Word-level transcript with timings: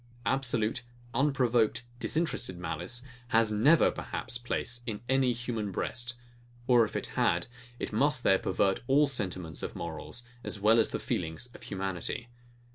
Absolute, 0.25 0.81
unprovoked, 1.13 1.83
disinterested 1.99 2.57
malice 2.57 3.03
has 3.27 3.51
never 3.51 3.91
perhaps 3.91 4.39
place 4.39 4.81
in 4.87 5.01
any 5.07 5.31
human 5.31 5.71
breast; 5.71 6.15
or 6.65 6.83
if 6.83 6.95
it 6.95 7.05
had, 7.15 7.45
must 7.91 8.23
there 8.23 8.39
pervert 8.39 8.81
all 8.87 9.05
the 9.05 9.11
sentiments 9.11 9.61
of 9.61 9.75
morals, 9.75 10.23
as 10.43 10.59
well 10.59 10.79
as 10.79 10.89
the 10.89 10.97
feelings 10.97 11.51
of 11.53 11.61
humanity. 11.61 12.29